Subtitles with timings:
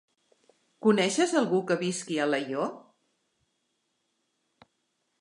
[0.85, 2.75] Coneixes algú que visqui a Alaior?